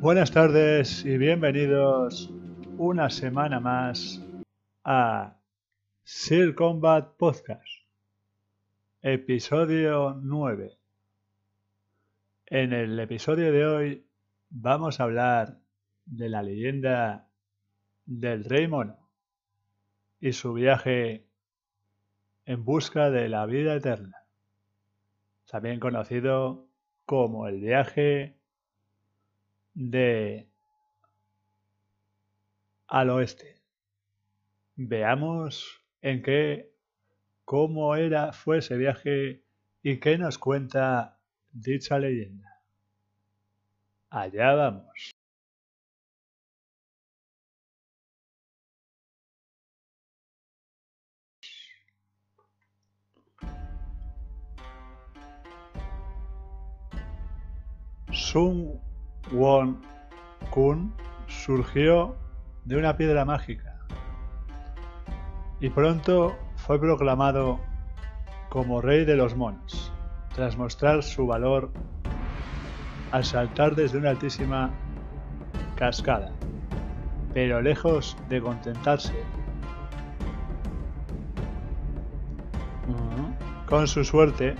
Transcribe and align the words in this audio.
Buenas 0.00 0.30
tardes 0.30 1.04
y 1.04 1.18
bienvenidos 1.18 2.30
una 2.78 3.10
semana 3.10 3.60
más 3.60 4.18
a 4.82 5.36
Sir 6.04 6.54
Combat 6.54 7.18
Podcast, 7.18 7.68
episodio 9.02 10.18
9. 10.22 10.78
En 12.46 12.72
el 12.72 12.98
episodio 12.98 13.52
de 13.52 13.66
hoy 13.66 14.06
vamos 14.48 15.00
a 15.00 15.02
hablar 15.04 15.58
de 16.06 16.30
la 16.30 16.42
leyenda 16.42 17.28
del 18.06 18.44
Rey 18.44 18.68
Mono 18.68 19.06
y 20.18 20.32
su 20.32 20.54
viaje 20.54 21.26
en 22.46 22.64
busca 22.64 23.10
de 23.10 23.28
la 23.28 23.44
vida 23.44 23.74
eterna, 23.74 24.24
también 25.44 25.78
conocido 25.78 26.70
como 27.04 27.46
el 27.46 27.60
viaje 27.60 28.39
de 29.74 30.48
al 32.88 33.10
oeste. 33.10 33.60
Veamos 34.76 35.82
en 36.02 36.22
qué, 36.22 36.72
cómo 37.44 37.94
era, 37.96 38.32
fue 38.32 38.58
ese 38.58 38.76
viaje 38.76 39.42
y 39.82 39.98
qué 40.00 40.18
nos 40.18 40.38
cuenta 40.38 41.18
dicha 41.52 41.98
leyenda. 41.98 42.62
Allá 44.10 44.54
vamos. 44.54 45.12
Won 59.32 59.80
Kun 60.50 60.92
surgió 61.26 62.16
de 62.64 62.76
una 62.76 62.96
piedra 62.96 63.24
mágica 63.24 63.76
y 65.60 65.68
pronto 65.68 66.36
fue 66.56 66.80
proclamado 66.80 67.60
como 68.48 68.80
rey 68.80 69.04
de 69.04 69.16
los 69.16 69.36
monos, 69.36 69.92
tras 70.34 70.56
mostrar 70.56 71.02
su 71.02 71.26
valor 71.26 71.70
al 73.12 73.24
saltar 73.24 73.74
desde 73.74 73.98
una 73.98 74.10
altísima 74.10 74.70
cascada, 75.76 76.32
pero 77.32 77.60
lejos 77.60 78.16
de 78.28 78.40
contentarse 78.40 79.14
con 83.66 83.86
su 83.86 84.02
suerte, 84.04 84.56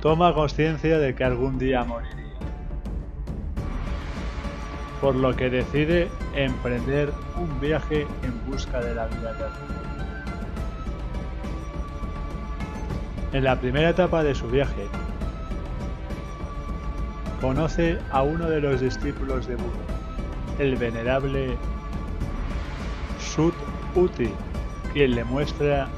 toma 0.00 0.32
conciencia 0.34 0.98
de 0.98 1.14
que 1.14 1.24
algún 1.24 1.58
día 1.58 1.84
moriría. 1.84 2.14
Por 5.00 5.14
lo 5.14 5.34
que 5.34 5.50
decide 5.50 6.08
emprender 6.34 7.12
un 7.36 7.60
viaje 7.60 8.06
en 8.22 8.50
busca 8.50 8.80
de 8.80 8.94
la 8.94 9.06
vida 9.06 9.30
eterna. 9.30 9.78
En 13.32 13.44
la 13.44 13.60
primera 13.60 13.90
etapa 13.90 14.22
de 14.22 14.34
su 14.34 14.48
viaje, 14.48 14.86
conoce 17.40 17.98
a 18.10 18.22
uno 18.22 18.48
de 18.48 18.60
los 18.60 18.80
discípulos 18.80 19.46
de 19.46 19.56
Buda, 19.56 19.68
el 20.58 20.76
venerable 20.76 21.56
Sut 23.20 23.54
Uti, 23.94 24.30
quien 24.92 25.14
le 25.14 25.24
muestra 25.24 25.88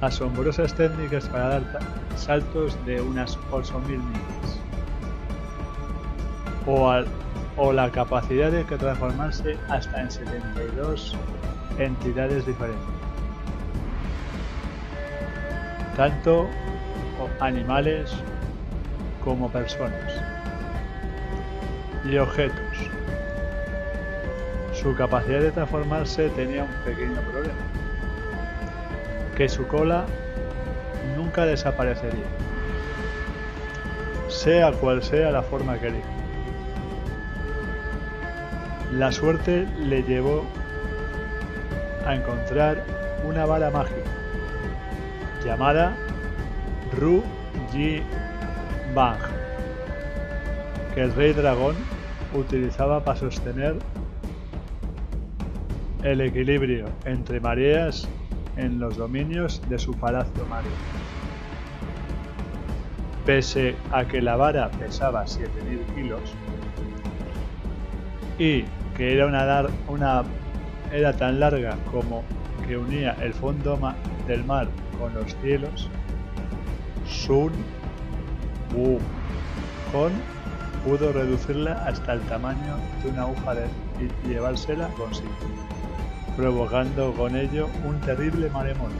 asombrosas 0.00 0.74
técnicas 0.74 1.28
para 1.28 1.48
dar 1.48 1.62
saltos 2.16 2.76
de 2.84 3.00
unas 3.00 3.38
8.000 3.50 3.98
millas. 3.98 4.60
O, 6.66 6.92
o 7.56 7.72
la 7.72 7.90
capacidad 7.90 8.50
de 8.50 8.64
transformarse 8.64 9.56
hasta 9.68 10.02
en 10.02 10.10
72 10.10 11.16
entidades 11.78 12.46
diferentes. 12.46 12.82
Tanto 15.96 16.46
animales 17.40 18.12
como 19.24 19.50
personas. 19.50 20.12
Y 22.04 22.16
objetos. 22.16 22.56
Su 24.72 24.94
capacidad 24.94 25.40
de 25.40 25.50
transformarse 25.50 26.28
tenía 26.30 26.64
un 26.64 26.84
pequeño 26.84 27.20
problema. 27.32 27.77
Que 29.38 29.48
su 29.48 29.68
cola 29.68 30.04
nunca 31.16 31.46
desaparecería, 31.46 32.26
sea 34.26 34.72
cual 34.72 35.00
sea 35.00 35.30
la 35.30 35.44
forma 35.44 35.78
que 35.78 35.86
elija. 35.86 36.08
La 38.92 39.12
suerte 39.12 39.68
le 39.78 40.02
llevó 40.02 40.44
a 42.04 42.16
encontrar 42.16 42.82
una 43.28 43.46
vara 43.46 43.70
mágica 43.70 44.10
llamada 45.44 45.94
Ru 46.98 47.22
Ji 47.70 48.02
Bang, 48.92 49.20
que 50.96 51.02
el 51.02 51.14
rey 51.14 51.32
dragón 51.32 51.76
utilizaba 52.34 53.04
para 53.04 53.20
sostener 53.20 53.76
el 56.02 56.22
equilibrio 56.22 56.86
entre 57.04 57.38
mareas 57.38 58.08
en 58.58 58.78
los 58.78 58.96
dominios 58.96 59.62
de 59.68 59.78
su 59.78 59.92
palacio 59.92 60.44
marino. 60.46 60.74
Pese 63.24 63.74
a 63.92 64.04
que 64.04 64.20
la 64.20 64.36
vara 64.36 64.70
pesaba 64.70 65.24
7.000 65.24 65.94
kilos 65.94 66.20
y 68.38 68.64
que 68.96 69.14
era, 69.14 69.26
una, 69.26 69.66
una, 69.88 70.24
era 70.92 71.12
tan 71.12 71.40
larga 71.40 71.76
como 71.90 72.24
que 72.66 72.76
unía 72.76 73.16
el 73.20 73.32
fondo 73.32 73.78
del 74.26 74.44
mar 74.44 74.68
con 74.98 75.14
los 75.14 75.34
cielos, 75.36 75.88
Sun 77.06 77.52
Wukong 78.74 80.12
pudo 80.84 81.12
reducirla 81.12 81.84
hasta 81.84 82.14
el 82.14 82.20
tamaño 82.22 82.76
de 83.02 83.10
una 83.10 83.22
aguja 83.22 83.54
y 83.98 84.28
llevársela 84.28 84.88
consigo 84.88 85.32
provocando 86.38 87.12
con 87.14 87.34
ello 87.34 87.68
un 87.84 87.98
terrible 88.02 88.48
maremoto. 88.50 88.94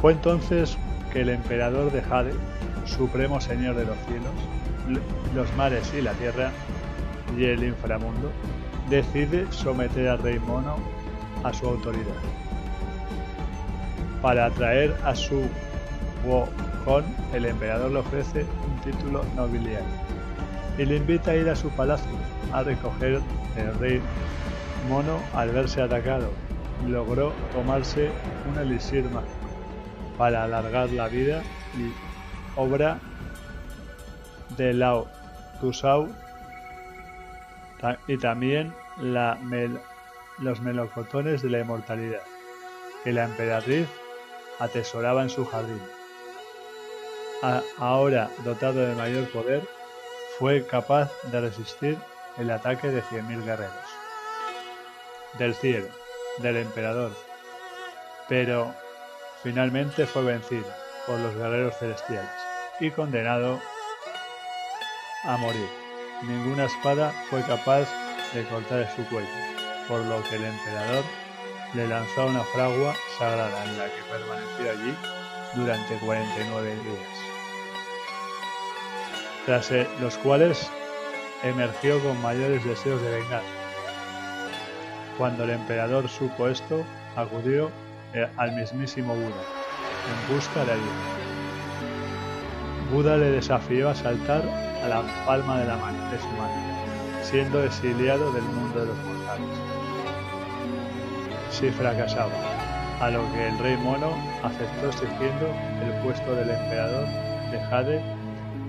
Fue 0.00 0.12
entonces 0.12 0.78
que 1.12 1.22
el 1.22 1.30
emperador 1.30 1.90
de 1.90 2.00
Jade, 2.02 2.32
supremo 2.84 3.40
señor 3.40 3.74
de 3.74 3.86
los 3.86 3.96
cielos, 4.06 5.02
los 5.34 5.52
mares 5.56 5.92
y 5.98 6.00
la 6.00 6.12
tierra, 6.12 6.52
y 7.36 7.46
el 7.46 7.64
inframundo, 7.64 8.30
decide 8.88 9.50
someter 9.50 10.10
al 10.10 10.20
rey 10.20 10.38
mono 10.38 10.76
a 11.42 11.52
su 11.52 11.66
autoridad. 11.66 12.22
Para 14.22 14.46
atraer 14.46 14.96
a 15.04 15.16
su 15.16 15.42
Wokon, 16.24 17.04
el 17.34 17.46
emperador 17.46 17.90
le 17.90 17.98
ofrece 17.98 18.46
un 18.64 18.80
título 18.92 19.24
nobiliario 19.34 19.88
y 20.78 20.84
le 20.84 20.96
invita 20.98 21.32
a 21.32 21.34
ir 21.34 21.48
a 21.48 21.56
su 21.56 21.68
palacio 21.70 22.37
a 22.52 22.62
recoger 22.62 23.20
el 23.56 23.74
rey 23.78 24.00
mono, 24.88 25.20
al 25.34 25.50
verse 25.50 25.82
atacado, 25.82 26.30
logró 26.86 27.32
tomarse 27.52 28.10
un 28.48 28.58
elixir 28.58 29.04
mágico 29.10 29.48
para 30.16 30.44
alargar 30.44 30.90
la 30.90 31.08
vida 31.08 31.42
y 31.76 31.92
obra 32.56 32.98
de 34.56 34.72
Lao 34.74 35.06
Tusau 35.60 36.08
y 38.06 38.16
también 38.18 38.74
los 40.38 40.60
melocotones 40.60 41.42
de 41.42 41.50
la 41.50 41.60
inmortalidad 41.60 42.22
que 43.04 43.12
la 43.12 43.24
emperatriz 43.24 43.86
atesoraba 44.58 45.22
en 45.22 45.30
su 45.30 45.44
jardín. 45.46 45.80
ahora 47.78 48.30
dotado 48.44 48.80
de 48.80 48.94
mayor 48.96 49.28
poder, 49.30 49.62
fue 50.38 50.66
capaz 50.66 51.10
de 51.30 51.40
resistir 51.40 51.96
el 52.38 52.50
ataque 52.50 52.88
de 52.88 53.02
100.000 53.02 53.44
guerreros 53.44 53.74
del 55.38 55.54
cielo, 55.54 55.88
del 56.38 56.56
emperador, 56.58 57.12
pero 58.28 58.74
finalmente 59.42 60.06
fue 60.06 60.22
vencido 60.22 60.66
por 61.06 61.18
los 61.18 61.34
guerreros 61.34 61.76
celestiales 61.78 62.30
y 62.80 62.90
condenado 62.90 63.60
a 65.24 65.36
morir. 65.36 65.68
Ninguna 66.22 66.64
espada 66.64 67.12
fue 67.30 67.42
capaz 67.42 67.88
de 68.34 68.44
cortar 68.44 68.88
su 68.94 69.04
cuello, 69.06 69.28
por 69.88 70.00
lo 70.00 70.22
que 70.24 70.36
el 70.36 70.44
emperador 70.44 71.04
le 71.74 71.88
lanzó 71.88 72.26
una 72.26 72.42
fragua 72.44 72.94
sagrada 73.18 73.64
en 73.64 73.78
la 73.78 73.84
que 73.86 74.02
permaneció 74.10 74.70
allí 74.70 74.96
durante 75.54 75.98
49 75.98 76.74
días, 76.74 77.08
tras 79.46 79.70
los 80.00 80.16
cuales 80.18 80.70
emergió 81.42 82.02
con 82.02 82.20
mayores 82.22 82.64
deseos 82.64 83.00
de 83.02 83.10
venganza. 83.10 83.46
Cuando 85.16 85.44
el 85.44 85.50
emperador 85.50 86.08
supo 86.08 86.48
esto, 86.48 86.84
acudió 87.16 87.70
eh, 88.14 88.28
al 88.36 88.52
mismísimo 88.52 89.14
Buda 89.14 89.58
en 90.08 90.34
busca 90.34 90.64
de 90.64 90.72
ayuda. 90.72 91.28
Buda 92.92 93.16
le 93.16 93.30
desafió 93.32 93.90
a 93.90 93.94
saltar 93.94 94.42
a 94.82 94.88
la 94.88 95.02
palma 95.26 95.58
de, 95.58 95.66
la 95.66 95.76
mano, 95.76 95.98
de 96.10 96.18
su 96.18 96.28
mano, 96.28 96.54
siendo 97.22 97.62
exiliado 97.62 98.32
del 98.32 98.44
mundo 98.44 98.80
de 98.80 98.86
los 98.86 98.96
mortales. 98.96 99.58
Si 101.50 101.70
fracasaba, 101.70 102.30
a 103.00 103.10
lo 103.10 103.20
que 103.32 103.48
el 103.48 103.58
rey 103.58 103.76
mono 103.76 104.12
aceptó 104.42 104.88
exigiendo 104.88 105.54
el 105.82 106.02
puesto 106.02 106.34
del 106.34 106.50
emperador 106.50 107.06
de 107.50 107.60
Jade 107.68 108.02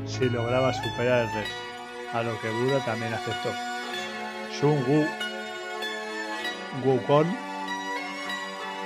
si 0.05 0.29
lograba 0.29 0.73
superar 0.73 1.21
el 1.21 1.33
reto, 1.33 1.68
a 2.13 2.23
lo 2.23 2.39
que 2.39 2.49
Buda 2.49 2.83
también 2.85 3.13
aceptó. 3.13 3.49
Sun 4.59 4.83
Wu 4.87 5.05
Wukong 6.83 7.27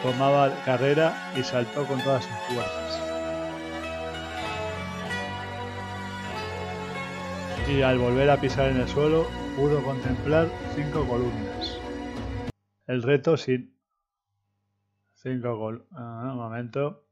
tomaba 0.01 0.51
carrera 0.65 1.31
y 1.35 1.43
saltó 1.43 1.85
con 1.85 2.01
todas 2.01 2.23
sus 2.23 2.33
fuerzas. 2.49 2.99
Y 7.69 7.81
al 7.81 7.97
volver 7.97 8.29
a 8.29 8.37
pisar 8.37 8.69
en 8.69 8.81
el 8.81 8.87
suelo, 8.87 9.25
pudo 9.55 9.81
contemplar 9.83 10.49
cinco 10.75 11.05
columnas. 11.07 11.77
El 12.87 13.03
reto 13.03 13.37
sin... 13.37 13.73
Cinco 15.13 15.57
columnas... 15.57 15.87
Ah, 15.93 16.29
un 16.31 16.37
momento. 16.37 17.05